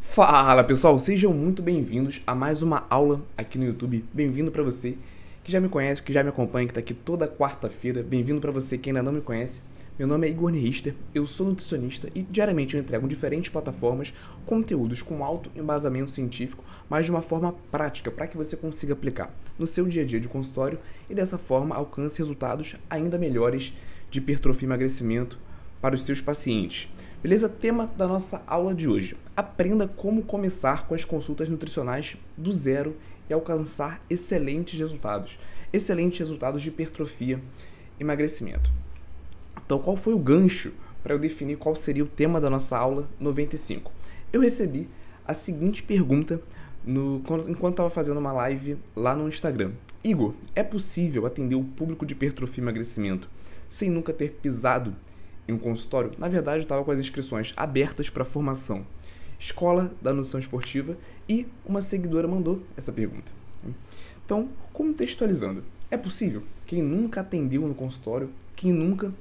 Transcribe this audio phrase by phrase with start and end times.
[0.00, 4.04] Fala pessoal, sejam muito bem-vindos a mais uma aula aqui no YouTube.
[4.12, 4.96] Bem-vindo para você
[5.46, 8.02] que já me conhece, que já me acompanha, que está aqui toda quarta-feira.
[8.02, 9.60] Bem-vindo para você que ainda não me conhece.
[9.96, 14.12] Meu nome é Igor Nerister, eu sou nutricionista e diariamente eu entrego em diferentes plataformas
[14.44, 19.32] conteúdos com alto embasamento científico, mas de uma forma prática para que você consiga aplicar
[19.56, 23.72] no seu dia a dia de consultório e dessa forma alcance resultados ainda melhores
[24.10, 25.38] de hipertrofia e emagrecimento
[25.80, 26.92] para os seus pacientes.
[27.22, 27.48] Beleza?
[27.48, 32.96] Tema da nossa aula de hoje: aprenda como começar com as consultas nutricionais do zero
[33.28, 35.38] e alcançar excelentes resultados.
[35.72, 37.40] Excelentes resultados de hipertrofia
[37.98, 38.70] emagrecimento.
[39.64, 43.08] Então, qual foi o gancho para eu definir qual seria o tema da nossa aula
[43.18, 43.92] 95?
[44.32, 44.88] Eu recebi
[45.24, 46.40] a seguinte pergunta
[46.84, 49.72] no, enquanto estava fazendo uma live lá no Instagram.
[50.04, 53.28] Igor, é possível atender o público de hipertrofia e emagrecimento
[53.68, 54.94] sem nunca ter pisado
[55.48, 58.84] em um consultório, na verdade, estava com as inscrições abertas para formação.
[59.38, 60.96] Escola da Nutrição Esportiva
[61.28, 63.30] e uma seguidora mandou essa pergunta.
[64.24, 69.12] Então, contextualizando, é possível quem nunca atendeu no consultório, quem nunca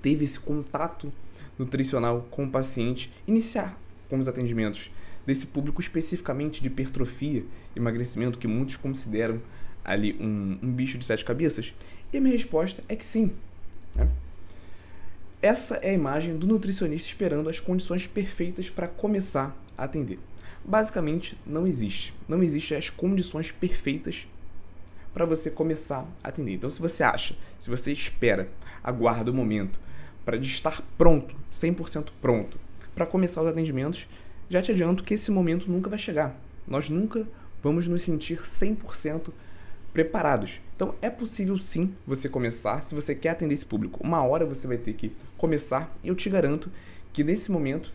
[0.00, 1.12] teve esse contato
[1.58, 4.90] nutricional com o paciente, iniciar com os atendimentos
[5.26, 9.40] desse público especificamente de hipertrofia, emagrecimento, que muitos consideram
[9.84, 11.74] ali um, um bicho de sete cabeças?
[12.12, 13.32] E a minha resposta é que sim.
[13.94, 14.08] Né?
[15.44, 20.18] Essa é a imagem do nutricionista esperando as condições perfeitas para começar a atender.
[20.64, 22.14] Basicamente, não existe.
[22.26, 24.26] Não existem as condições perfeitas
[25.12, 26.54] para você começar a atender.
[26.54, 28.48] Então, se você acha, se você espera,
[28.82, 29.78] aguarda o momento
[30.24, 32.58] para estar pronto, 100% pronto,
[32.94, 34.08] para começar os atendimentos,
[34.48, 36.40] já te adianto que esse momento nunca vai chegar.
[36.66, 37.28] Nós nunca
[37.62, 39.28] vamos nos sentir 100%
[39.92, 40.62] preparados.
[40.76, 44.00] Então é possível sim você começar, se você quer atender esse público.
[44.02, 46.70] Uma hora você vai ter que começar e eu te garanto
[47.12, 47.92] que nesse momento,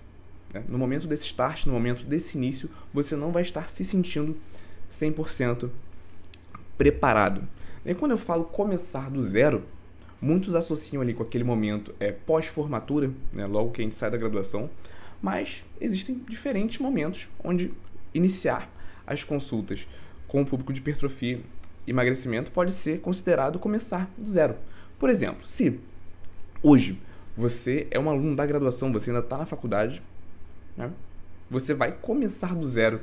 [0.53, 4.38] né, no momento desse start, no momento desse início, você não vai estar se sentindo
[4.90, 5.69] 100%
[6.78, 7.45] preparado.
[7.85, 9.63] E quando eu falo começar do zero,
[10.22, 14.17] muitos associam ali com aquele momento é, pós-formatura, né, logo que a gente sai da
[14.17, 14.69] graduação,
[15.22, 17.73] mas existem diferentes momentos onde
[18.13, 18.72] iniciar
[19.06, 19.85] as consultas
[20.29, 21.41] com o público de hipertrofia
[21.89, 24.55] emagrecimento pode ser considerado começar do zero.
[24.97, 25.79] Por exemplo, se
[26.61, 27.01] hoje
[27.35, 30.01] você é um aluno da graduação, você ainda está na faculdade,
[30.75, 30.91] né?
[31.49, 33.01] você vai começar do zero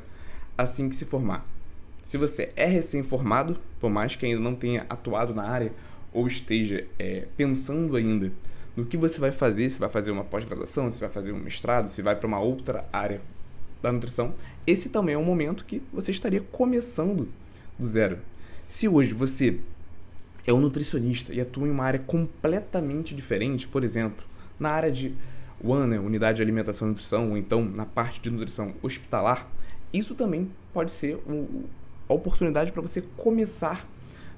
[0.56, 1.46] assim que se formar.
[2.02, 5.72] Se você é recém-formado, por mais que ainda não tenha atuado na área
[6.12, 8.32] ou esteja é, pensando ainda
[8.76, 11.88] no que você vai fazer, se vai fazer uma pós-graduação, se vai fazer um mestrado,
[11.88, 13.20] se vai para uma outra área
[13.82, 14.34] da nutrição,
[14.66, 17.28] esse também é um momento que você estaria começando
[17.78, 18.18] do zero.
[18.66, 19.60] Se hoje você
[20.44, 24.26] é um nutricionista e atua em uma área completamente diferente, por exemplo,
[24.58, 25.14] na área de
[25.62, 29.48] UAN, né, Unidade de Alimentação e Nutrição, ou então na parte de nutrição hospitalar,
[29.92, 31.64] isso também pode ser um,
[32.08, 33.88] a oportunidade para você começar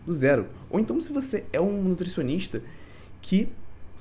[0.05, 0.47] do zero.
[0.69, 2.63] Ou então, se você é um nutricionista
[3.23, 3.49] que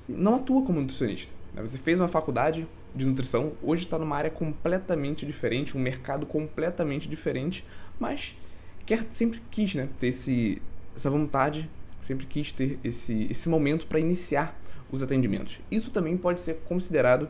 [0.09, 4.29] não atua como nutricionista, né, você fez uma faculdade de nutrição, hoje está numa área
[4.29, 7.65] completamente diferente, um mercado completamente diferente,
[7.97, 8.35] mas
[8.87, 10.59] quer sempre quis, né, ter esse,
[10.95, 14.57] essa vontade, sempre quis ter esse, esse momento para iniciar
[14.89, 15.59] os atendimentos.
[15.69, 17.27] Isso também pode ser considerado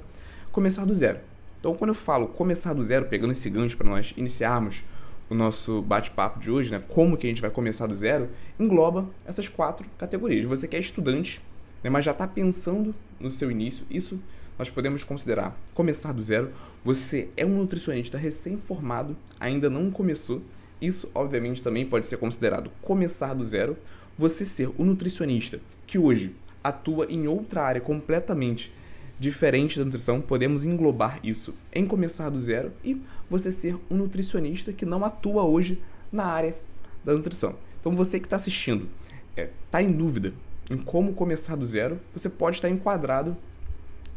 [0.51, 1.19] começar do zero.
[1.59, 4.83] Então, quando eu falo começar do zero, pegando esse gancho para nós iniciarmos
[5.29, 8.29] o nosso bate-papo de hoje, né, como que a gente vai começar do zero,
[8.59, 10.45] engloba essas quatro categorias.
[10.45, 11.41] Você que é estudante,
[11.83, 14.19] né, mas já está pensando no seu início, isso
[14.59, 16.51] nós podemos considerar começar do zero.
[16.83, 20.41] Você é um nutricionista recém-formado, ainda não começou,
[20.81, 23.77] isso, obviamente, também pode ser considerado começar do zero.
[24.17, 28.73] Você ser o nutricionista que hoje atua em outra área completamente
[29.19, 34.71] diferente da nutrição, podemos englobar isso em começar do zero e você ser um nutricionista
[34.71, 36.55] que não atua hoje na área
[37.03, 37.55] da nutrição.
[37.79, 38.87] Então, você que está assistindo,
[39.31, 40.33] está é, tá em dúvida
[40.69, 43.35] em como começar do zero, você pode estar enquadrado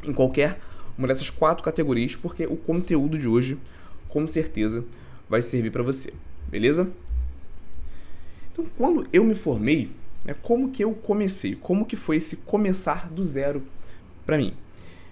[0.03, 0.59] em qualquer
[0.99, 3.57] uma dessas quatro categorias, porque o conteúdo de hoje,
[4.09, 4.85] com certeza,
[5.29, 6.13] vai servir para você.
[6.51, 6.91] Beleza?
[8.53, 9.91] Então, quando eu me formei,
[10.25, 11.55] né, como que eu comecei?
[11.55, 13.63] Como que foi esse começar do zero
[14.27, 14.55] para mim?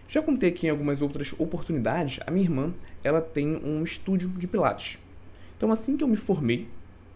[0.08, 2.72] Já contei aqui em algumas outras oportunidades, a minha irmã,
[3.04, 4.98] ela tem um estúdio de pilates.
[5.56, 6.66] Então, assim que eu me formei,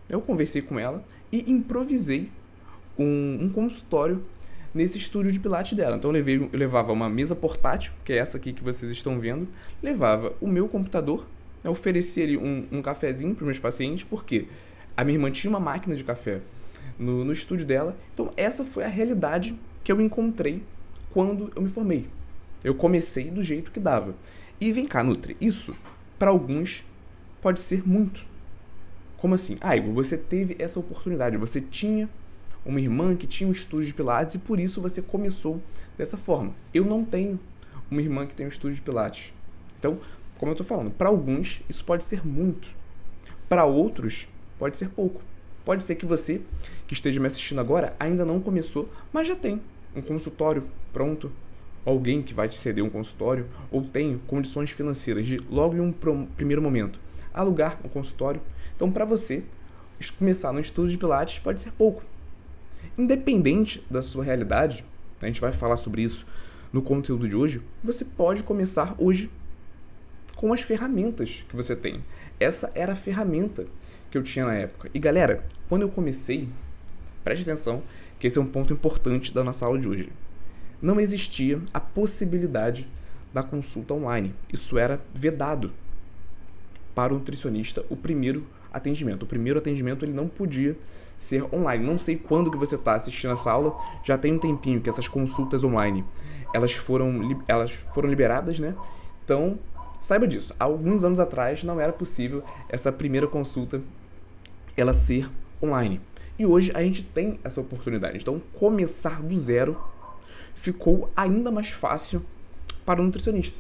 [0.09, 2.31] eu conversei com ela e improvisei
[2.99, 4.23] um, um consultório
[4.75, 5.97] nesse estúdio de pilates dela.
[5.97, 9.19] Então eu, levei, eu levava uma mesa portátil, que é essa aqui que vocês estão
[9.19, 9.49] vendo,
[9.83, 11.27] levava o meu computador
[11.65, 14.47] eu ofereci ali um, um cafezinho para meus pacientes, porque
[14.97, 16.41] A minha irmã tinha uma máquina de café
[16.99, 17.97] no, no estúdio dela.
[18.13, 20.63] Então, essa foi a realidade que eu encontrei
[21.11, 22.07] quando eu me formei.
[22.63, 24.15] Eu comecei do jeito que dava.
[24.61, 25.75] E vem cá, Nutri, isso,
[26.19, 26.85] para alguns,
[27.41, 28.25] pode ser muito.
[29.17, 29.57] Como assim?
[29.61, 32.09] Ah, Igor, você teve essa oportunidade, você tinha
[32.65, 35.61] uma irmã que tinha um estúdio de Pilates e por isso você começou
[35.99, 36.53] dessa forma.
[36.73, 37.41] Eu não tenho
[37.91, 39.33] uma irmã que tem um estúdio de Pilates.
[39.79, 39.99] Então,
[40.43, 42.67] como eu estou falando, para alguns isso pode ser muito.
[43.49, 44.27] Para outros,
[44.59, 45.23] pode ser pouco.
[45.65, 46.41] Pode ser que você,
[46.89, 49.63] que esteja me assistindo agora, ainda não começou, mas já tem
[49.95, 51.31] um consultório pronto,
[51.87, 55.93] alguém que vai te ceder um consultório, ou tem condições financeiras de, logo em um
[56.37, 56.99] primeiro momento,
[57.33, 58.41] alugar um consultório.
[58.75, 59.45] Então, para você,
[60.19, 62.03] começar no estudo de Pilates pode ser pouco.
[62.99, 64.85] Independente da sua realidade,
[65.21, 66.27] a gente vai falar sobre isso
[66.73, 69.31] no conteúdo de hoje, você pode começar hoje
[70.43, 72.03] com as ferramentas que você tem.
[72.41, 73.65] Essa era a ferramenta
[74.11, 74.91] que eu tinha na época.
[74.93, 76.49] E galera, quando eu comecei,
[77.23, 77.81] preste atenção
[78.19, 80.09] que esse é um ponto importante da nossa aula de hoje.
[80.83, 82.89] Não existia a possibilidade
[83.33, 84.35] da consulta online.
[84.53, 85.71] Isso era vedado
[86.93, 89.23] para o nutricionista o primeiro atendimento.
[89.23, 90.77] O primeiro atendimento ele não podia
[91.17, 91.87] ser online.
[91.87, 95.07] Não sei quando que você está assistindo essa aula, já tem um tempinho que essas
[95.07, 96.05] consultas online
[96.53, 98.75] elas foram, elas foram liberadas, né?
[99.25, 99.57] Então,
[100.03, 100.55] saiba disso.
[100.59, 103.81] Há alguns anos atrás não era possível essa primeira consulta
[104.77, 105.31] ela ser
[105.63, 106.01] online.
[106.39, 108.19] E hoje a gente tem essa oportunidade.
[108.19, 109.81] Então, começar do zero
[110.55, 112.25] ficou ainda mais fácil
[112.85, 113.59] para o nutricionista.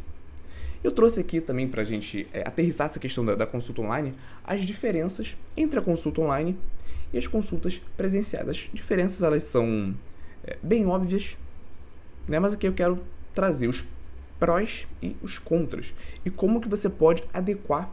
[0.82, 4.14] Eu trouxe aqui também para a gente é, aterrissar essa questão da, da, consulta online,
[4.42, 6.58] as diferenças entre a consulta online
[7.12, 8.48] e as consultas presenciais.
[8.48, 9.94] As diferenças elas são
[10.44, 11.36] é, bem óbvias,
[12.26, 12.40] né?
[12.40, 12.98] mas aqui eu quero
[13.32, 13.84] trazer os
[14.42, 15.94] prós e os contras
[16.24, 17.88] e como que você pode adequar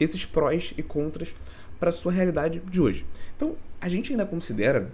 [0.00, 1.34] esses prós e contras
[1.78, 3.04] para a sua realidade de hoje.
[3.36, 4.90] Então, a gente ainda considera,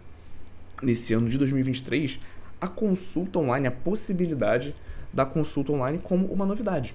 [0.82, 2.18] nesse ano de 2023,
[2.60, 4.74] a consulta online, a possibilidade
[5.12, 6.92] da consulta online como uma novidade.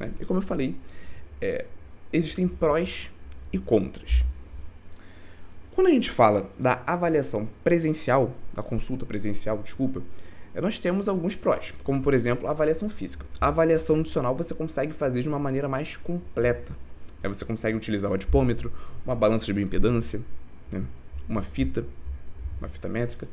[0.00, 0.10] Né?
[0.20, 0.74] E como eu falei,
[1.40, 1.64] é,
[2.12, 3.12] existem prós
[3.52, 4.24] e contras.
[5.70, 10.02] Quando a gente fala da avaliação presencial, da consulta presencial, desculpa,
[10.60, 13.24] nós temos alguns prós, como por exemplo a avaliação física.
[13.40, 16.72] A avaliação nutricional você consegue fazer de uma maneira mais completa.
[17.22, 17.28] Né?
[17.28, 18.72] Você consegue utilizar o adipômetro,
[19.04, 20.20] uma balança de bioimpedância,
[20.70, 20.82] né?
[21.28, 21.84] uma fita,
[22.58, 23.26] uma fita métrica.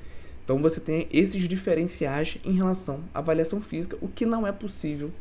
[0.45, 5.11] Então você tem esses diferenciais em relação à avaliação física, o que não é possível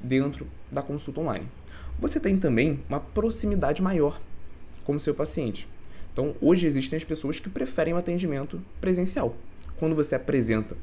[0.00, 1.46] dentro da consulta online.
[1.98, 4.20] Você tem também uma proximidade maior
[4.84, 5.68] com o seu paciente.
[6.12, 9.36] Então, hoje existem as pessoas que preferem o atendimento presencial.
[9.78, 10.76] Quando você apresenta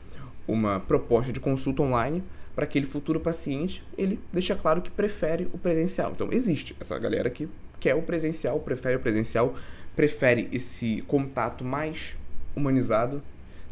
[0.47, 2.23] uma proposta de consulta online
[2.55, 6.11] para aquele futuro paciente, ele deixa claro que prefere o presencial.
[6.11, 7.47] Então, existe essa galera que
[7.79, 9.53] quer o presencial, prefere o presencial,
[9.95, 12.17] prefere esse contato mais
[12.55, 13.21] humanizado.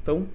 [0.03, 0.27] Então,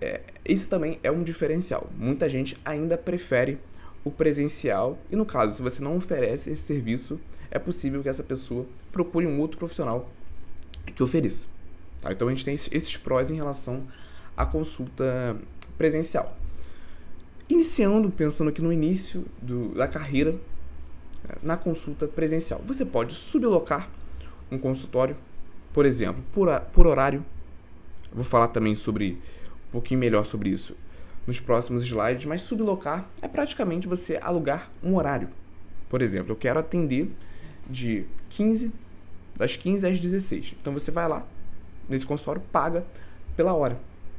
[0.00, 1.90] é, esse também é um diferencial.
[1.96, 3.58] Muita gente ainda prefere
[4.04, 4.98] o presencial.
[5.10, 7.20] E no caso, se você não oferece esse serviço,
[7.50, 10.08] é possível que essa pessoa procure um outro profissional
[10.94, 11.46] que ofereça.
[12.00, 12.12] Tá?
[12.12, 13.86] Então a gente tem esses prós em relação
[14.36, 15.36] à consulta
[15.78, 16.36] presencial.
[17.48, 20.34] Iniciando, pensando aqui no início do, da carreira
[21.42, 23.88] na consulta presencial, você pode sublocar
[24.50, 25.16] um consultório,
[25.72, 27.24] por exemplo, por, por horário.
[28.12, 29.12] vou falar também sobre
[29.68, 30.76] um pouquinho melhor sobre isso
[31.26, 35.28] nos próximos slides, mas sublocar é praticamente você alugar um horário.
[35.88, 37.10] Por exemplo, eu quero atender
[37.68, 38.72] de 15
[39.36, 40.56] das 15 às 16.
[40.60, 41.26] Então você vai lá
[41.88, 42.84] nesse consultório, paga
[43.36, 43.78] pela hora.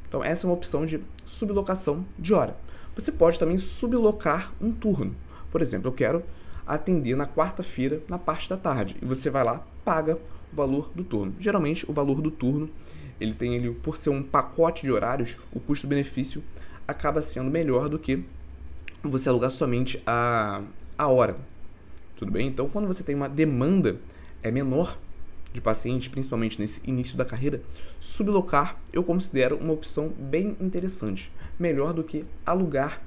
[0.09, 2.57] Então essa é uma opção de sublocação de hora.
[2.95, 5.15] Você pode também sublocar um turno.
[5.51, 6.23] Por exemplo, eu quero
[6.67, 10.19] atender na quarta-feira na parte da tarde e você vai lá, paga
[10.51, 11.33] o valor do turno.
[11.39, 12.69] Geralmente o valor do turno,
[13.21, 16.43] ele tem ele por ser um pacote de horários, o custo-benefício
[16.87, 18.25] acaba sendo melhor do que
[19.03, 20.61] você alugar somente a,
[20.97, 21.37] a hora.
[22.17, 22.47] Tudo bem?
[22.47, 23.97] Então, quando você tem uma demanda
[24.43, 24.97] é menor
[25.53, 27.61] de pacientes, principalmente nesse início da carreira,
[27.99, 33.01] sublocar eu considero uma opção bem interessante, melhor do que alugar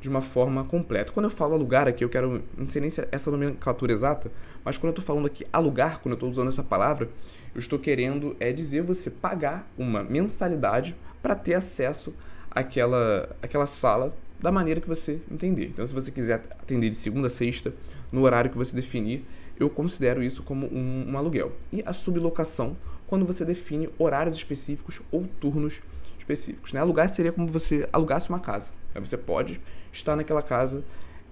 [0.00, 1.12] de uma forma completa.
[1.12, 4.30] Quando eu falo alugar aqui, eu quero, não sei nem se é essa nomenclatura exata,
[4.64, 7.08] mas quando eu estou falando aqui alugar, quando eu estou usando essa palavra,
[7.54, 12.14] eu estou querendo é dizer você pagar uma mensalidade para ter acesso
[12.50, 15.66] aquela, aquela sala da maneira que você entender.
[15.66, 17.72] Então, se você quiser atender de segunda a sexta,
[18.12, 19.24] no horário que você definir,
[19.58, 21.52] eu considero isso como um, um aluguel.
[21.72, 25.80] E a sublocação, quando você define horários específicos ou turnos
[26.18, 26.72] específicos.
[26.72, 26.80] Né?
[26.80, 28.72] Alugar seria como você alugasse uma casa.
[28.94, 29.00] Né?
[29.00, 29.60] Você pode
[29.92, 30.84] estar naquela casa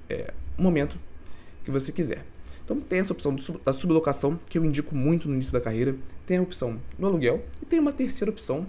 [0.09, 0.99] é, momento
[1.65, 2.25] que você quiser.
[2.65, 5.95] Então tem essa opção da sublocação, que eu indico muito no início da carreira.
[6.25, 7.45] Tem a opção do aluguel.
[7.61, 8.67] E tem uma terceira opção,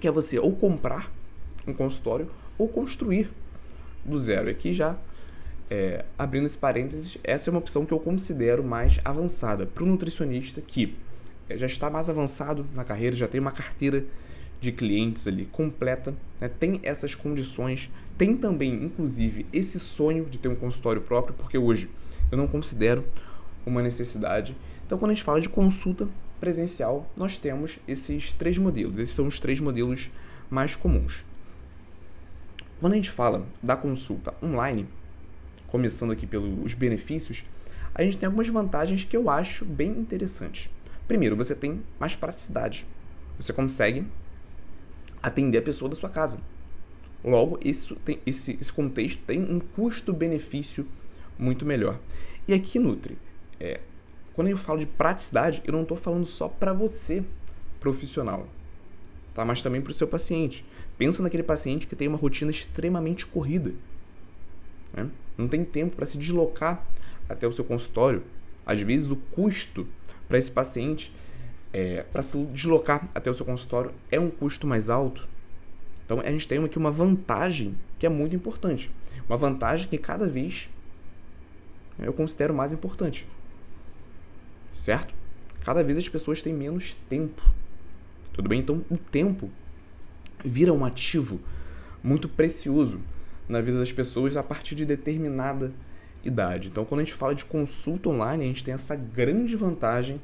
[0.00, 1.12] que é você ou comprar
[1.66, 3.30] um consultório ou construir
[4.04, 4.48] do zero.
[4.48, 4.96] Aqui já,
[5.70, 9.86] é, abrindo esse parênteses, essa é uma opção que eu considero mais avançada para o
[9.86, 10.96] nutricionista que
[11.48, 14.04] é, já está mais avançado na carreira, já tem uma carteira
[14.60, 16.48] de clientes ali completa, né?
[16.48, 21.90] tem essas condições, tem também, inclusive, esse sonho de ter um consultório próprio, porque hoje
[22.30, 23.04] eu não considero
[23.66, 24.56] uma necessidade.
[24.86, 26.08] Então, quando a gente fala de consulta
[26.40, 28.98] presencial, nós temos esses três modelos.
[28.98, 30.10] Esses são os três modelos
[30.50, 31.24] mais comuns.
[32.80, 34.86] Quando a gente fala da consulta online,
[35.74, 37.44] começando aqui pelos benefícios,
[37.92, 40.70] a gente tem algumas vantagens que eu acho bem interessantes.
[41.08, 42.86] Primeiro, você tem mais praticidade.
[43.40, 44.06] Você consegue
[45.20, 46.38] atender a pessoa da sua casa.
[47.24, 50.86] Logo, isso tem, esse, esse contexto tem um custo-benefício
[51.36, 51.98] muito melhor.
[52.46, 53.18] E aqui, Nutri,
[53.58, 53.80] é,
[54.32, 57.24] quando eu falo de praticidade, eu não estou falando só para você,
[57.80, 58.46] profissional,
[59.34, 59.44] tá?
[59.44, 60.64] mas também para o seu paciente.
[60.96, 63.74] Pensa naquele paciente que tem uma rotina extremamente corrida.
[64.92, 65.10] Né?
[65.36, 66.84] Não tem tempo para se deslocar
[67.28, 68.22] até o seu consultório.
[68.64, 69.86] Às vezes, o custo
[70.28, 71.14] para esse paciente,
[71.72, 75.28] é, para se deslocar até o seu consultório, é um custo mais alto.
[76.04, 78.90] Então, a gente tem aqui uma vantagem que é muito importante.
[79.28, 80.68] Uma vantagem que cada vez
[81.98, 83.26] eu considero mais importante.
[84.72, 85.14] Certo?
[85.60, 87.42] Cada vez as pessoas têm menos tempo.
[88.32, 88.60] Tudo bem?
[88.60, 89.50] Então, o tempo
[90.44, 91.40] vira um ativo
[92.02, 93.00] muito precioso
[93.48, 95.72] na vida das pessoas a partir de determinada
[96.24, 96.68] idade.
[96.68, 100.20] Então, quando a gente fala de consulta online, a gente tem essa grande vantagem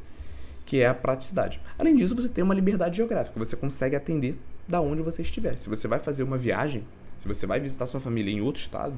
[0.65, 1.61] que é a praticidade.
[1.79, 5.57] Além disso, você tem uma liberdade geográfica, você consegue atender da onde você estiver.
[5.59, 6.87] Se você vai fazer uma viagem,
[7.17, 8.95] se você vai visitar sua família em outro estado,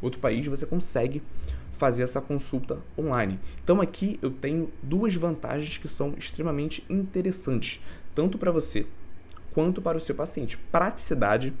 [0.00, 1.22] outro país, você consegue
[1.78, 3.38] fazer essa consulta online.
[3.62, 7.80] Então aqui eu tenho duas vantagens que são extremamente interessantes,
[8.14, 8.86] tanto para você
[9.52, 10.58] quanto para o seu paciente.
[10.70, 11.54] Praticidade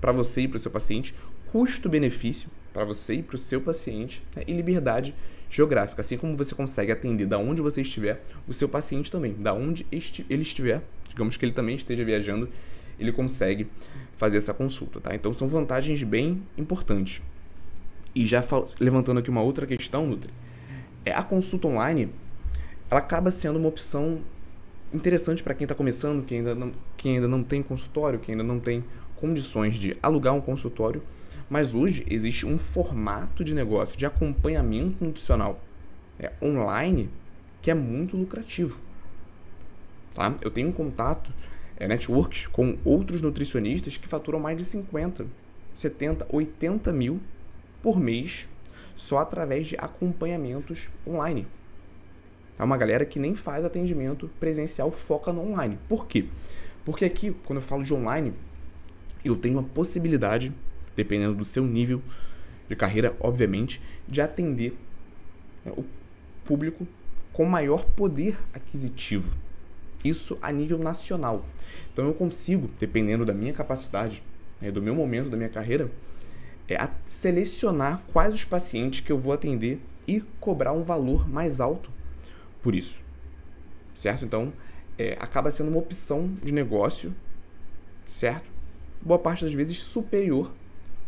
[0.00, 1.14] para você e para o seu paciente,
[1.52, 4.42] custo-benefício para você e para o seu paciente né?
[4.46, 5.14] e liberdade
[5.50, 6.00] geográfica.
[6.00, 9.86] Assim como você consegue atender da onde você estiver, o seu paciente também, da onde
[9.90, 12.48] ele estiver, digamos que ele também esteja viajando,
[12.98, 13.68] ele consegue
[14.16, 15.14] fazer essa consulta, tá?
[15.14, 17.22] Então são vantagens bem importantes.
[18.14, 18.44] E já
[18.80, 20.32] levantando aqui uma outra questão, Nutri,
[21.04, 22.10] é a consulta online,
[22.90, 24.20] ela acaba sendo uma opção
[24.92, 28.44] interessante para quem está começando, quem ainda, não, quem ainda não tem consultório, quem ainda
[28.44, 28.84] não tem
[29.16, 31.02] condições de alugar um consultório
[31.48, 35.60] mas hoje existe um formato de negócio de acompanhamento nutricional
[36.18, 37.08] é, online
[37.62, 38.80] que é muito lucrativo.
[40.14, 40.34] Tá?
[40.40, 41.32] Eu tenho contato,
[41.76, 45.26] é, networks, com outros nutricionistas que faturam mais de 50,
[45.74, 47.20] 70, 80 mil
[47.82, 48.48] por mês
[48.94, 51.46] só através de acompanhamentos online.
[52.58, 55.78] É uma galera que nem faz atendimento presencial, foca no online.
[55.88, 56.26] Por quê?
[56.84, 58.34] Porque aqui, quando eu falo de online,
[59.24, 60.52] eu tenho a possibilidade
[60.98, 62.02] dependendo do seu nível
[62.68, 64.76] de carreira, obviamente, de atender
[65.64, 65.84] né, o
[66.44, 66.88] público
[67.32, 69.32] com maior poder aquisitivo.
[70.04, 71.46] Isso a nível nacional.
[71.92, 74.24] Então eu consigo, dependendo da minha capacidade,
[74.60, 75.88] né, do meu momento da minha carreira,
[76.68, 81.92] é, selecionar quais os pacientes que eu vou atender e cobrar um valor mais alto
[82.60, 82.98] por isso.
[83.94, 84.24] Certo?
[84.24, 84.52] Então,
[84.98, 87.14] é, acaba sendo uma opção de negócio,
[88.04, 88.50] certo?
[89.00, 90.52] Boa parte das vezes superior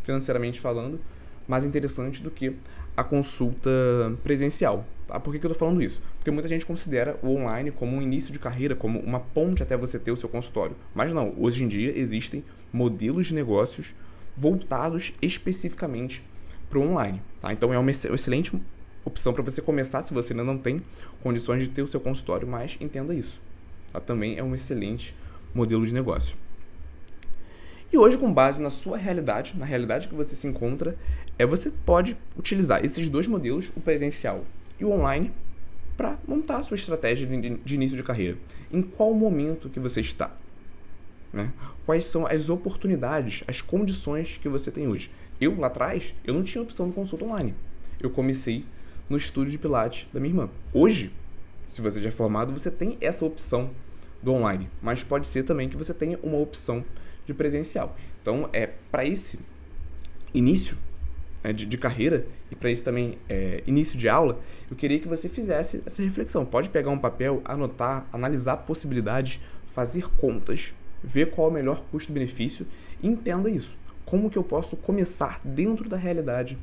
[0.03, 0.99] financeiramente falando,
[1.47, 2.55] mais interessante do que
[2.95, 3.69] a consulta
[4.23, 4.85] presencial.
[5.07, 5.19] Tá?
[5.19, 6.01] Por que, que eu estou falando isso?
[6.15, 9.75] Porque muita gente considera o online como um início de carreira, como uma ponte até
[9.75, 10.75] você ter o seu consultório.
[10.93, 13.93] Mas não, hoje em dia existem modelos de negócios
[14.37, 16.23] voltados especificamente
[16.69, 17.21] para o online.
[17.41, 17.51] Tá?
[17.51, 18.53] Então é uma excelente
[19.03, 20.81] opção para você começar se você ainda não tem
[21.21, 23.41] condições de ter o seu consultório, mas entenda isso.
[23.91, 23.99] Tá?
[23.99, 25.15] Também é um excelente
[25.53, 26.37] modelo de negócio.
[27.91, 30.95] E hoje, com base na sua realidade, na realidade que você se encontra,
[31.37, 34.45] é você pode utilizar esses dois modelos, o presencial
[34.79, 35.33] e o online,
[35.97, 38.37] para montar a sua estratégia de início de carreira.
[38.71, 40.31] Em qual momento que você está?
[41.33, 41.51] Né?
[41.85, 45.11] Quais são as oportunidades, as condições que você tem hoje?
[45.39, 47.53] Eu, lá atrás, eu não tinha opção de consulta online.
[47.99, 48.65] Eu comecei
[49.09, 50.49] no estúdio de Pilates da minha irmã.
[50.73, 51.11] Hoje,
[51.67, 53.71] se você já é formado, você tem essa opção
[54.23, 54.69] do online.
[54.81, 56.85] Mas pode ser também que você tenha uma opção
[57.31, 57.95] de presencial.
[58.21, 59.39] Então, é para esse
[60.33, 60.77] início
[61.43, 65.07] né, de, de, carreira e para esse também é, início de aula, eu queria que
[65.07, 66.45] você fizesse essa reflexão.
[66.45, 69.39] Pode pegar um papel, anotar, analisar possibilidades,
[69.71, 70.73] fazer contas,
[71.03, 72.67] ver qual é o melhor custo-benefício
[73.01, 73.75] e entenda isso.
[74.05, 76.57] Como que eu posso começar dentro da realidade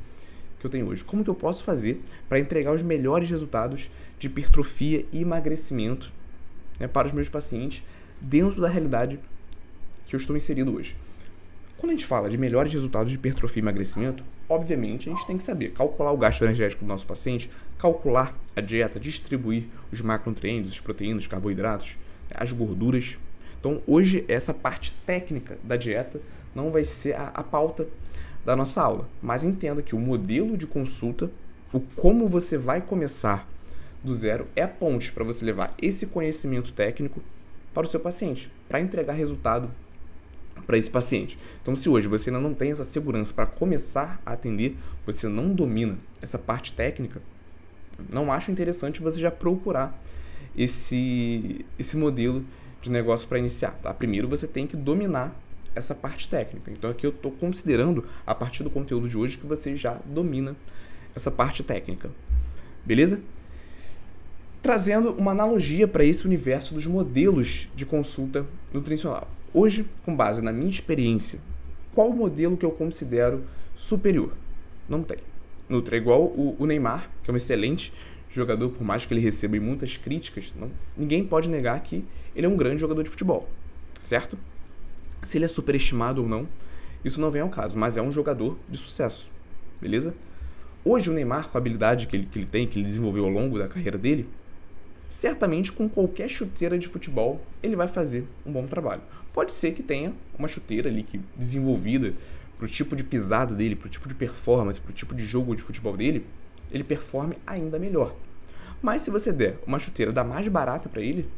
[0.60, 1.02] que eu tenho hoje?
[1.02, 6.12] Como que eu posso fazer para entregar os melhores resultados de hipertrofia e emagrecimento
[6.78, 7.82] né, para os meus pacientes
[8.20, 9.18] dentro da realidade
[10.08, 10.96] que eu estou inserido hoje?
[11.76, 15.36] Quando a gente fala de melhores resultados de hipertrofia e emagrecimento, obviamente a gente tem
[15.36, 17.48] que saber calcular o gasto energético do nosso paciente,
[17.78, 21.96] calcular a dieta, distribuir os macronutrientes, as proteínas, os carboidratos,
[22.34, 23.18] as gorduras.
[23.60, 26.20] Então, hoje, essa parte técnica da dieta
[26.54, 27.86] não vai ser a, a pauta
[28.44, 31.30] da nossa aula, mas entenda que o modelo de consulta,
[31.72, 33.46] o como você vai começar
[34.02, 37.20] do zero, é a ponte para você levar esse conhecimento técnico
[37.74, 39.70] para o seu paciente, para entregar resultado
[40.68, 41.38] para esse paciente.
[41.62, 45.54] Então, se hoje você ainda não tem essa segurança para começar a atender, você não
[45.54, 47.22] domina essa parte técnica,
[48.12, 49.98] não acho interessante você já procurar
[50.54, 52.44] esse, esse modelo
[52.82, 53.78] de negócio para iniciar.
[53.82, 53.94] Tá?
[53.94, 55.34] Primeiro você tem que dominar
[55.74, 56.70] essa parte técnica.
[56.70, 60.54] Então aqui eu estou considerando, a partir do conteúdo de hoje, que você já domina
[61.16, 62.10] essa parte técnica.
[62.84, 63.22] Beleza?
[64.60, 69.37] Trazendo uma analogia para esse universo dos modelos de consulta nutricional.
[69.52, 71.40] Hoje, com base na minha experiência,
[71.94, 74.32] qual o modelo que eu considero superior?
[74.88, 75.18] Não tem.
[75.68, 77.92] Nutra é igual o, o, Neymar, que é um excelente
[78.30, 82.04] jogador, por mais que ele receba muitas críticas, não, ninguém pode negar que
[82.36, 83.48] ele é um grande jogador de futebol,
[83.98, 84.38] certo?
[85.22, 86.46] Se ele é superestimado ou não,
[87.04, 89.30] isso não vem ao caso, mas é um jogador de sucesso,
[89.80, 90.14] beleza?
[90.84, 93.30] Hoje o Neymar, com a habilidade que ele, que ele tem, que ele desenvolveu ao
[93.30, 94.28] longo da carreira dele,
[95.08, 99.02] certamente com qualquer chuteira de futebol ele vai fazer um bom trabalho.
[99.32, 102.14] Pode ser que tenha uma chuteira ali que desenvolvida
[102.56, 105.24] para o tipo de pisada dele, para o tipo de performance, para o tipo de
[105.24, 106.26] jogo de futebol dele,
[106.70, 108.14] ele performe ainda melhor.
[108.82, 111.28] Mas se você der uma chuteira da mais barata para ele,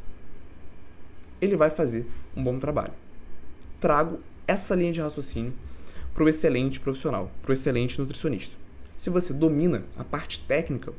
[1.41, 2.93] ele vai fazer um bom trabalho.
[3.79, 5.53] Trago essa linha de raciocínio
[6.13, 8.55] para o excelente profissional, para o excelente nutricionista.
[8.97, 10.93] Se você domina a parte técnica,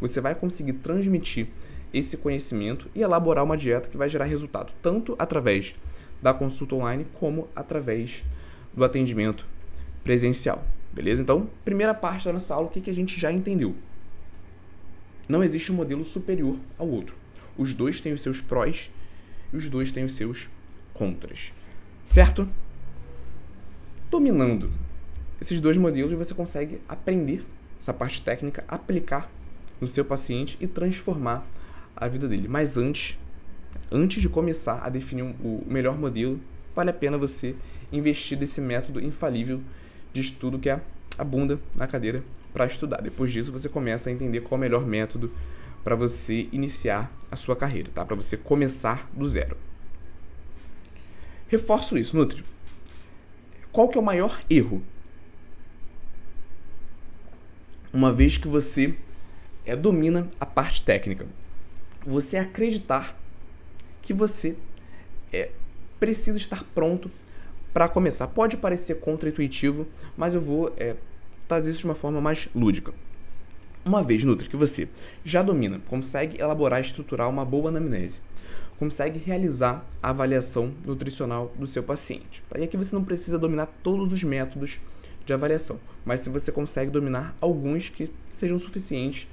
[0.00, 1.48] você vai conseguir transmitir
[1.92, 5.74] esse conhecimento e elaborar uma dieta que vai gerar resultado, tanto através
[6.20, 8.24] da consulta online como através
[8.74, 9.46] do atendimento
[10.04, 10.64] presencial.
[10.92, 11.22] Beleza?
[11.22, 13.74] Então, primeira parte da nossa aula, o que, que a gente já entendeu?
[15.28, 17.14] Não existe um modelo superior ao outro.
[17.56, 18.90] Os dois têm os seus prós
[19.52, 20.48] e os dois têm os seus
[20.94, 21.52] contras.
[22.04, 22.48] Certo?
[24.10, 24.72] Dominando
[25.40, 27.44] esses dois modelos, você consegue aprender
[27.80, 29.30] essa parte técnica, aplicar
[29.80, 31.46] no seu paciente e transformar
[32.00, 32.48] a vida dele.
[32.48, 33.18] Mas antes,
[33.90, 36.40] antes de começar a definir o melhor modelo,
[36.74, 37.54] vale a pena você
[37.92, 39.60] investir nesse método infalível
[40.12, 40.80] de estudo que é
[41.16, 43.00] a bunda na cadeira para estudar.
[43.02, 45.32] Depois disso, você começa a entender qual é o melhor método
[45.82, 48.04] para você iniciar a sua carreira, tá?
[48.04, 49.56] Para você começar do zero.
[51.48, 52.44] Reforço isso, Nutri.
[53.72, 54.82] Qual que é o maior erro?
[57.92, 58.94] Uma vez que você
[59.64, 61.26] é, domina a parte técnica,
[62.04, 63.18] você acreditar
[64.02, 64.56] que você
[65.32, 65.50] é,
[65.98, 67.10] precisa estar pronto
[67.72, 68.26] para começar.
[68.28, 70.96] Pode parecer contra-intuitivo, mas eu vou é,
[71.46, 72.92] trazer isso de uma forma mais lúdica.
[73.84, 74.88] Uma vez, Nutri, que você
[75.24, 78.20] já domina, consegue elaborar e estruturar uma boa anamnese,
[78.78, 82.42] consegue realizar a avaliação nutricional do seu paciente.
[82.56, 84.78] E aqui você não precisa dominar todos os métodos
[85.24, 89.28] de avaliação, mas se você consegue dominar alguns que sejam suficientes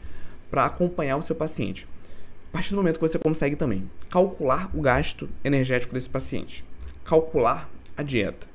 [0.50, 1.88] para acompanhar o seu paciente.
[2.56, 6.64] Partir do momento que você consegue também calcular o gasto energético desse paciente,
[7.04, 8.48] calcular a dieta.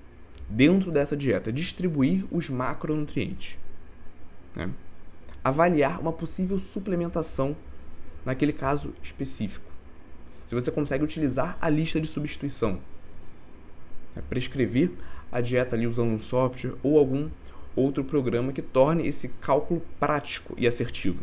[0.48, 3.58] Dentro dessa dieta, distribuir os macronutrientes.
[4.56, 4.70] Né?
[5.44, 7.54] Avaliar uma possível suplementação
[8.24, 9.70] naquele caso específico.
[10.46, 12.80] Se você consegue utilizar a lista de substituição.
[14.16, 14.22] Né?
[14.30, 14.92] Prescrever
[15.30, 17.28] a dieta ali usando um software ou algum
[17.76, 21.22] outro programa que torne esse cálculo prático e assertivo.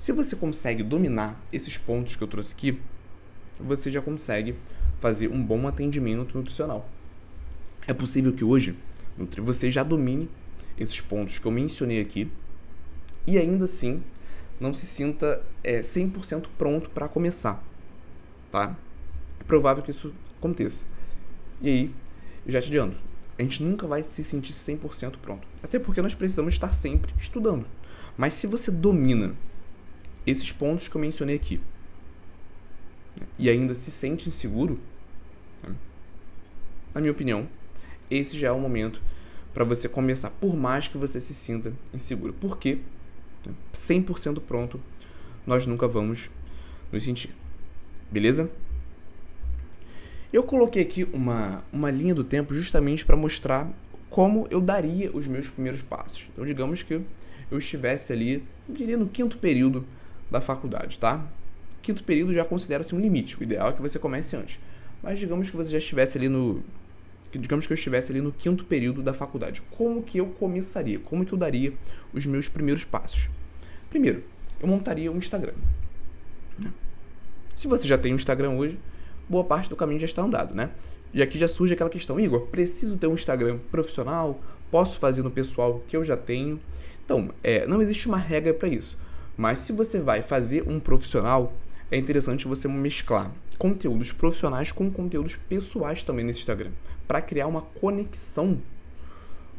[0.00, 2.80] Se você consegue dominar esses pontos que eu trouxe aqui,
[3.60, 4.54] você já consegue
[4.98, 6.88] fazer um bom atendimento nutricional.
[7.86, 8.74] É possível que hoje
[9.36, 10.26] você já domine
[10.78, 12.32] esses pontos que eu mencionei aqui
[13.26, 14.02] e ainda assim
[14.58, 17.62] não se sinta é, 100% pronto para começar,
[18.50, 18.74] tá?
[19.38, 20.86] É provável que isso aconteça.
[21.60, 21.94] E aí,
[22.46, 22.96] eu já te adianto,
[23.38, 25.46] a gente nunca vai se sentir 100% pronto.
[25.62, 27.66] Até porque nós precisamos estar sempre estudando.
[28.16, 29.34] Mas se você domina
[30.26, 31.60] esses pontos que eu mencionei aqui
[33.38, 34.78] e ainda se sente inseguro,
[35.62, 35.74] né,
[36.94, 37.48] na minha opinião,
[38.10, 39.00] esse já é o momento
[39.52, 42.32] para você começar, por mais que você se sinta inseguro.
[42.32, 42.78] Porque
[43.72, 44.80] 100% pronto,
[45.46, 46.30] nós nunca vamos
[46.92, 47.34] nos sentir.
[48.10, 48.50] Beleza?
[50.32, 53.68] Eu coloquei aqui uma, uma linha do tempo justamente para mostrar
[54.08, 56.28] como eu daria os meus primeiros passos.
[56.32, 57.00] Então, digamos que
[57.50, 59.84] eu estivesse ali, eu diria no quinto período
[60.30, 61.26] da faculdade, tá?
[61.82, 63.38] Quinto período já considera-se um limite.
[63.38, 64.60] O ideal é que você comece antes.
[65.02, 66.62] Mas digamos que você já estivesse ali no.
[67.32, 69.62] Digamos que eu estivesse ali no quinto período da faculdade.
[69.70, 70.98] Como que eu começaria?
[70.98, 71.72] Como que eu daria
[72.12, 73.28] os meus primeiros passos?
[73.88, 74.24] Primeiro,
[74.60, 75.54] eu montaria um Instagram.
[77.54, 78.78] Se você já tem um Instagram hoje,
[79.28, 80.70] boa parte do caminho já está andado, né?
[81.12, 84.40] E aqui já surge aquela questão, Igor, preciso ter um Instagram profissional?
[84.70, 86.60] Posso fazer no pessoal que eu já tenho?
[87.04, 88.96] Então, é, não existe uma regra para isso.
[89.40, 91.54] Mas se você vai fazer um profissional,
[91.90, 96.72] é interessante você mesclar conteúdos profissionais com conteúdos pessoais também nesse Instagram,
[97.08, 98.60] para criar uma conexão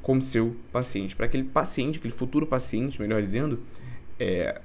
[0.04, 3.60] com o seu paciente, para aquele paciente, aquele futuro paciente, melhor dizendo,
[4.20, 4.62] é,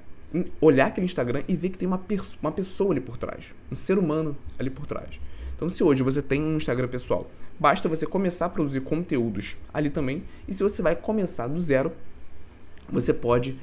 [0.61, 1.99] olhar aquele Instagram e ver que tem uma,
[2.39, 5.19] uma pessoa ali por trás, um ser humano ali por trás.
[5.55, 7.27] Então, se hoje você tem um Instagram pessoal,
[7.59, 10.23] basta você começar a produzir conteúdos ali também.
[10.47, 11.91] E se você vai começar do zero,
[12.87, 13.57] você pode,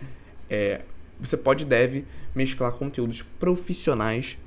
[0.50, 0.80] é,
[1.20, 4.38] você pode e deve mesclar conteúdos profissionais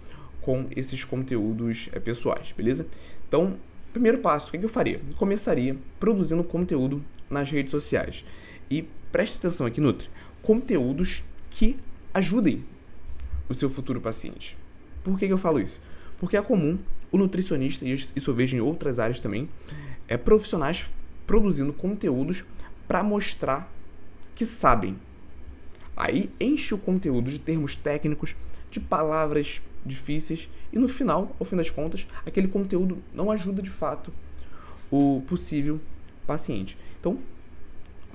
[0.42, 2.88] com esses conteúdos é, pessoais, beleza?
[3.28, 3.58] Então,
[3.92, 5.02] primeiro passo, o que eu faria?
[5.10, 8.24] Eu começaria produzindo conteúdo nas redes sociais.
[8.70, 10.10] E preste atenção aqui, Nutri,
[10.42, 11.78] conteúdos que
[12.14, 12.64] ajudem
[13.50, 14.58] o seu futuro paciente.
[15.04, 15.82] Por que, que eu falo isso?
[16.20, 16.78] Porque é comum
[17.12, 19.50] o nutricionista, e isso eu vejo em outras áreas também,
[20.08, 20.86] é profissionais
[21.26, 22.44] produzindo conteúdos
[22.88, 23.72] para mostrar
[24.36, 24.98] que sabem.
[25.98, 28.36] Aí enche o conteúdo de termos técnicos,
[28.70, 33.70] de palavras difíceis e no final, ao fim das contas, aquele conteúdo não ajuda de
[33.70, 34.14] fato
[34.92, 35.80] o possível
[36.28, 36.78] paciente.
[37.00, 37.18] Então,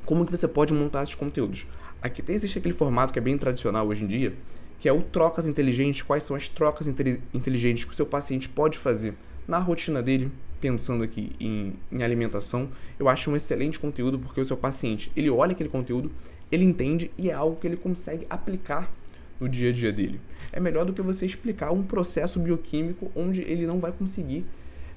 [0.04, 1.66] como que você pode montar esses conteúdos?
[2.00, 4.34] Aqui existe aquele formato que é bem tradicional hoje em dia,
[4.78, 6.02] que é o trocas inteligentes.
[6.02, 9.14] Quais são as trocas inteligentes que o seu paciente pode fazer
[9.46, 12.68] na rotina dele, pensando aqui em, em, alimentação.
[12.98, 16.10] Eu acho um excelente conteúdo porque o seu paciente, ele olha aquele conteúdo,
[16.52, 18.92] ele entende e é algo que ele consegue aplicar
[19.40, 20.20] no dia a dia dele.
[20.52, 24.44] É melhor do que você explicar um processo bioquímico onde ele não vai conseguir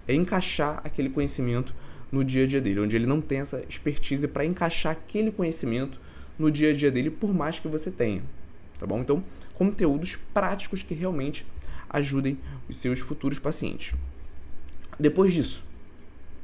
[0.06, 1.74] é, encaixar aquele conhecimento
[2.12, 6.00] no dia a dia dele, onde ele não tem essa expertise para encaixar aquele conhecimento
[6.38, 8.22] no dia a dia dele, por mais que você tenha.
[8.78, 9.00] Tá bom?
[9.00, 11.46] Então, conteúdos práticos que realmente
[11.90, 12.38] ajudem
[12.68, 13.96] os seus futuros pacientes.
[15.00, 15.64] Depois disso,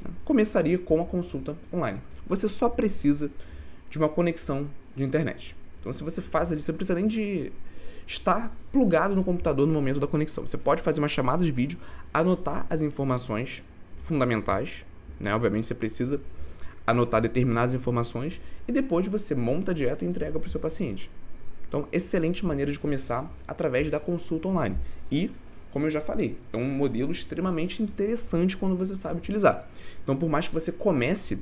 [0.02, 2.00] né, começaria com a consulta online.
[2.26, 3.30] Você só precisa
[3.90, 5.56] de uma conexão de internet.
[5.80, 7.52] Então, se você faz ali, você não precisa nem de
[8.06, 10.46] estar plugado no computador no momento da conexão.
[10.46, 11.78] Você pode fazer uma chamada de vídeo,
[12.12, 13.62] anotar as informações
[13.98, 14.84] fundamentais,
[15.18, 15.34] né?
[15.34, 16.20] Obviamente você precisa
[16.86, 21.10] anotar determinadas informações e depois você monta a dieta e entrega para o seu paciente.
[21.68, 24.76] Então, excelente maneira de começar através da consulta online.
[25.10, 25.30] E,
[25.70, 29.66] como eu já falei, é um modelo extremamente interessante quando você sabe utilizar.
[30.02, 31.38] Então, por mais que você comece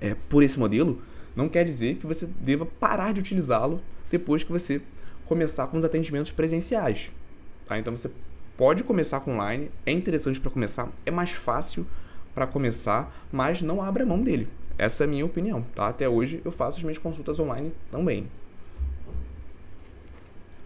[0.00, 1.02] é, por esse modelo,
[1.36, 4.80] não quer dizer que você deva parar de utilizá-lo depois que você
[5.26, 7.12] começar com os atendimentos presenciais.
[7.66, 7.78] Tá?
[7.78, 8.10] Então, você
[8.56, 11.86] pode começar com online, é interessante para começar, é mais fácil
[12.34, 14.48] para começar, mas não abra mão dele.
[14.78, 15.88] Essa é a minha opinião, tá?
[15.88, 18.26] Até hoje eu faço as minhas consultas online também.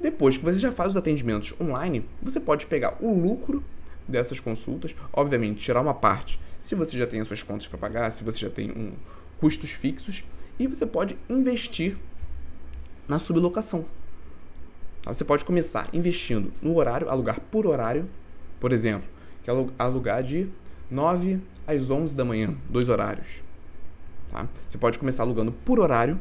[0.00, 3.62] Depois que você já faz os atendimentos online, você pode pegar o lucro
[4.08, 8.10] dessas consultas, obviamente tirar uma parte se você já tem as suas contas para pagar,
[8.10, 8.92] se você já tem um,
[9.38, 10.24] custos fixos,
[10.60, 11.96] e você pode investir
[13.08, 13.86] na sublocação.
[15.00, 15.12] Tá?
[15.12, 18.06] Você pode começar investindo no horário, alugar por horário,
[18.60, 19.08] por exemplo,
[19.42, 20.46] que é alugar de
[20.90, 23.42] 9 às 11 da manhã, dois horários.
[24.28, 24.46] Tá?
[24.68, 26.20] Você pode começar alugando por horário.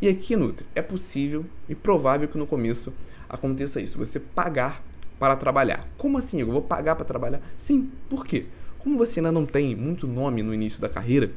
[0.00, 2.92] E aqui, Nutri, é possível e provável que no começo
[3.28, 4.80] aconteça isso, você pagar
[5.18, 5.88] para trabalhar.
[5.98, 6.40] Como assim?
[6.40, 7.40] Eu vou pagar para trabalhar?
[7.56, 8.46] Sim, por quê?
[8.78, 11.32] Como você ainda não tem muito nome no início da carreira,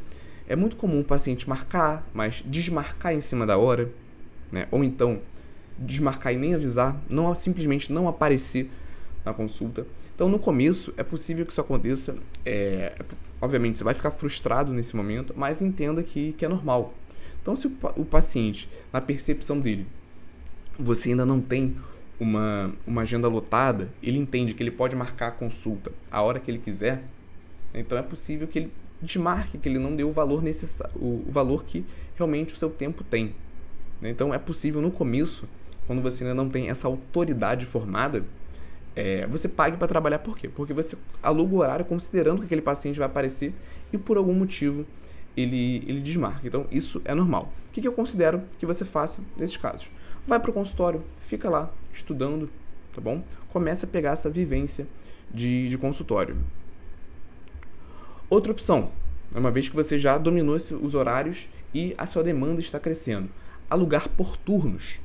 [0.48, 3.90] é muito comum o paciente marcar, mas desmarcar em cima da hora,
[4.52, 4.68] né?
[4.72, 5.22] Ou então
[5.78, 8.70] desmarcar e nem avisar, não simplesmente não aparecer
[9.26, 9.86] na consulta.
[10.16, 12.16] Então, no começo, é possível que isso aconteça.
[12.46, 12.94] É,
[13.42, 16.94] obviamente, você vai ficar frustrado nesse momento, mas entenda que, que é normal.
[17.42, 19.86] Então, se o, o paciente, na percepção dele,
[20.80, 21.76] você ainda não tem
[22.20, 26.50] uma, uma agenda lotada, ele entende que ele pode marcar a consulta a hora que
[26.50, 27.04] ele quiser,
[27.74, 28.72] então é possível que ele
[29.06, 33.04] desmarque, que ele não dê o valor necessário, o, valor que realmente o seu tempo
[33.04, 33.36] tem.
[34.02, 35.48] Então é possível no começo,
[35.88, 38.24] quando você ainda não tem essa autoridade formada,
[38.96, 40.48] é, você pague para trabalhar por quê?
[40.48, 43.54] Porque você aluga o horário considerando que aquele paciente vai aparecer
[43.92, 44.86] e por algum motivo
[45.36, 46.48] ele, ele desmarca.
[46.48, 47.52] Então isso é normal.
[47.68, 49.90] O que, que eu considero que você faça nesses casos?
[50.28, 52.50] vai para o consultório, fica lá estudando,
[52.94, 53.24] tá bom?
[53.50, 54.88] Começa a pegar essa vivência
[55.32, 56.38] de, de consultório.
[58.30, 58.90] Outra opção,
[59.34, 63.30] uma vez que você já dominou os horários e a sua demanda está crescendo,
[63.70, 65.00] alugar por turnos.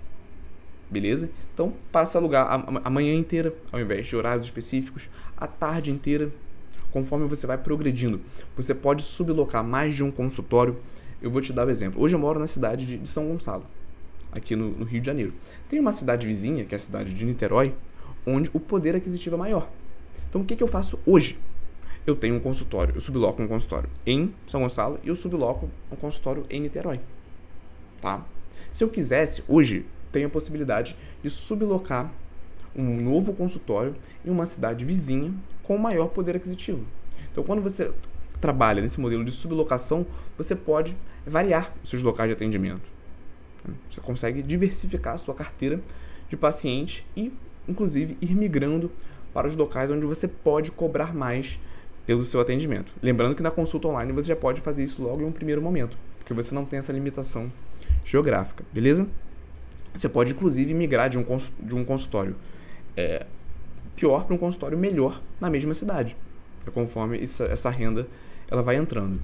[0.90, 1.30] Beleza?
[1.52, 5.90] Então passa a alugar a, a manhã inteira, ao invés de horários específicos, a tarde
[5.90, 6.32] inteira,
[6.90, 8.20] conforme você vai progredindo.
[8.56, 10.78] Você pode sublocar mais de um consultório.
[11.20, 12.00] Eu vou te dar o um exemplo.
[12.00, 13.66] Hoje eu moro na cidade de, de São Gonçalo,
[14.32, 15.34] aqui no, no, Rio de Janeiro.
[15.68, 17.74] Tem uma cidade vizinha, que é a cidade de Niterói,
[18.26, 19.70] onde o poder aquisitivo é maior.
[20.28, 21.38] Então o que, que eu faço hoje?
[22.06, 25.96] Eu tenho um consultório, eu subloco um consultório em São Gonçalo e eu subloco um
[25.96, 27.00] consultório em Niterói.
[28.00, 28.24] Tá?
[28.70, 32.10] Se eu quisesse, hoje, tem a possibilidade de sublocar
[32.74, 36.84] um novo consultório em uma cidade vizinha com maior poder aquisitivo.
[37.30, 37.92] Então, quando você
[38.40, 42.82] trabalha nesse modelo de sublocação, você pode variar os seus locais de atendimento.
[43.90, 45.80] Você consegue diversificar a sua carteira
[46.28, 47.32] de paciente e,
[47.68, 48.90] inclusive, ir migrando
[49.34, 51.60] para os locais onde você pode cobrar mais
[52.06, 52.92] pelo seu atendimento.
[53.02, 55.96] Lembrando que na consulta online você já pode fazer isso logo em um primeiro momento,
[56.18, 57.50] porque você não tem essa limitação
[58.04, 59.06] geográfica, beleza?
[59.94, 61.24] Você pode, inclusive, migrar de um,
[61.60, 62.36] de um consultório
[62.96, 63.26] é,
[63.96, 66.16] pior para um consultório melhor na mesma cidade,
[66.72, 68.06] conforme essa, essa renda
[68.50, 69.20] ela vai entrando.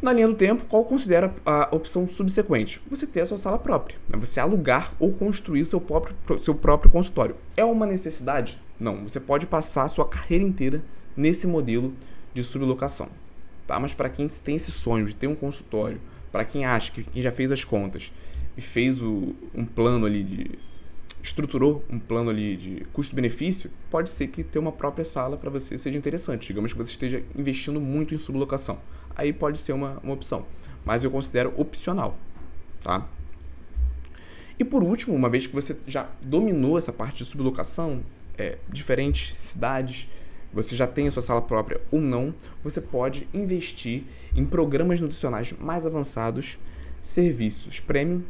[0.00, 2.80] Na linha do tempo, qual considera a opção subsequente?
[2.88, 4.18] Você ter a sua sala própria, né?
[4.18, 7.36] você alugar ou construir seu próprio, seu próprio consultório.
[7.54, 8.58] É uma necessidade?
[8.78, 10.82] Não, você pode passar a sua carreira inteira
[11.16, 11.94] nesse modelo
[12.34, 13.08] de sublocação.
[13.66, 13.78] Tá?
[13.78, 16.00] Mas para quem tem esse sonho de ter um consultório,
[16.32, 18.12] para quem acha que quem já fez as contas
[18.56, 20.58] e fez o, um plano ali de
[21.22, 25.76] estruturou um plano ali de custo-benefício, pode ser que ter uma própria sala para você
[25.76, 26.46] seja interessante.
[26.46, 28.78] Digamos que você esteja investindo muito em sublocação.
[29.14, 30.46] Aí pode ser uma, uma opção.
[30.84, 32.16] Mas eu considero opcional.
[32.82, 33.06] Tá?
[34.58, 38.02] E por último, uma vez que você já dominou essa parte de sublocação,
[38.36, 40.08] é, diferentes cidades,
[40.52, 45.52] você já tem a sua sala própria ou não, você pode investir em programas nutricionais
[45.58, 46.58] mais avançados,
[47.00, 48.22] serviços premium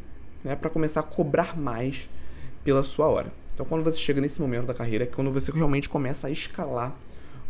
[0.44, 2.08] né, para começar a cobrar mais
[2.64, 3.32] pela sua hora.
[3.54, 6.96] Então, quando você chega nesse momento da carreira, é quando você realmente começa a escalar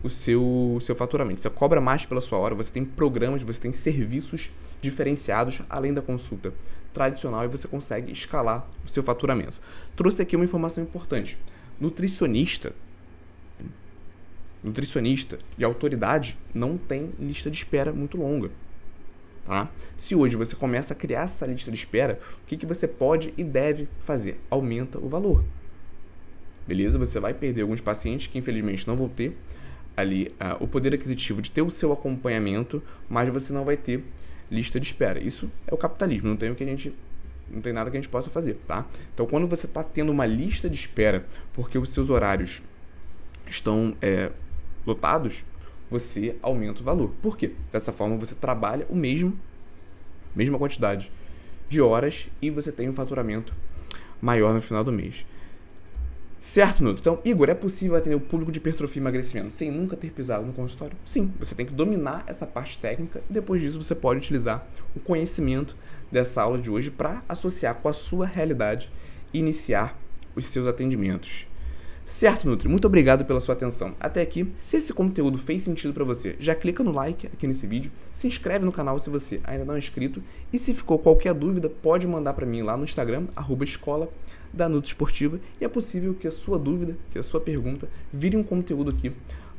[0.03, 0.43] o seu,
[0.77, 1.41] o seu faturamento.
[1.41, 6.03] Você cobra mais pela sua hora, você tem programas, você tem serviços diferenciados além da
[6.03, 6.53] consulta
[6.93, 9.61] tradicional e você consegue escalar o seu faturamento.
[9.95, 11.39] Trouxe aqui uma informação importante.
[11.79, 12.73] Nutricionista,
[14.63, 18.51] nutricionista e autoridade não tem lista de espera muito longa.
[19.47, 19.71] Tá?
[19.97, 23.35] Se hoje você começa a criar essa lista de espera, o que, que você pode
[23.37, 24.41] e deve fazer?
[24.51, 25.45] Aumenta o valor.
[26.67, 26.99] Beleza?
[26.99, 29.37] Você vai perder alguns pacientes que infelizmente não vão ter
[29.97, 34.05] ali uh, o poder aquisitivo de ter o seu acompanhamento, mas você não vai ter
[34.51, 35.19] lista de espera.
[35.19, 36.95] Isso é o capitalismo, não tem o que a gente
[37.51, 38.87] não tem nada que a gente possa fazer, tá?
[39.13, 42.63] Então, quando você está tendo uma lista de espera porque os seus horários
[43.49, 44.31] estão é,
[44.87, 45.45] lotados,
[45.91, 47.13] você aumenta o valor.
[47.21, 47.53] Por quê?
[47.73, 49.39] Dessa forma você trabalha o mesmo,
[50.35, 51.11] mesma quantidade
[51.69, 53.55] de horas e você tem um faturamento
[54.21, 55.27] maior no final do mês.
[56.41, 57.01] Certo, Nuto?
[57.01, 60.47] Então, Igor, é possível atender o público de hipertrofia e emagrecimento sem nunca ter pisado
[60.47, 60.97] no consultório?
[61.05, 64.67] Sim, você tem que dominar essa parte técnica e depois disso você pode utilizar
[64.97, 65.77] o conhecimento
[66.11, 68.91] dessa aula de hoje para associar com a sua realidade
[69.35, 69.99] e iniciar
[70.35, 71.47] os seus atendimentos.
[72.11, 73.95] Certo, Nutri, muito obrigado pela sua atenção.
[74.01, 77.69] Até aqui, se esse conteúdo fez sentido para você, já clica no like aqui nesse
[77.69, 80.21] vídeo, se inscreve no canal se você ainda não é inscrito
[80.53, 84.09] e se ficou qualquer dúvida, pode mandar para mim lá no Instagram, arroba escola
[84.53, 88.37] da Nutri Esportiva e é possível que a sua dúvida, que a sua pergunta vire
[88.37, 89.13] um conteúdo aqui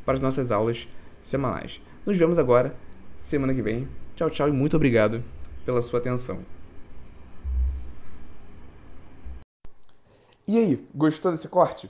[0.05, 0.89] para as nossas aulas
[1.23, 1.81] semanais.
[2.05, 2.75] Nos vemos agora,
[3.17, 3.87] semana que vem.
[4.13, 5.23] Tchau, tchau e muito obrigado
[5.65, 6.39] pela sua atenção.
[10.45, 11.89] E aí, gostou desse corte?